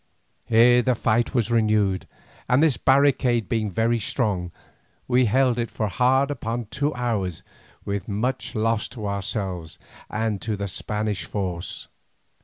Here 0.47 0.81
the 0.81 0.95
fight 0.95 1.35
was 1.35 1.51
renewed, 1.51 2.07
and 2.49 2.63
this 2.63 2.75
barricade 2.75 3.47
being 3.47 3.69
very 3.69 3.99
strong, 3.99 4.51
we 5.07 5.25
held 5.25 5.59
it 5.59 5.69
for 5.69 5.89
hard 5.89 6.31
upon 6.31 6.65
two 6.71 6.91
hours 6.95 7.43
with 7.85 8.07
much 8.07 8.55
loss 8.55 8.87
to 8.87 9.05
ourselves 9.05 9.77
and 10.09 10.41
to 10.41 10.57
the 10.57 10.67
Spanish 10.67 11.25
force. 11.25 11.87